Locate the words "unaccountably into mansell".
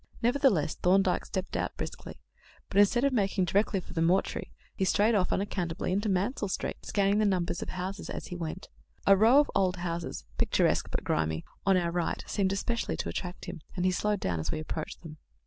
5.31-6.47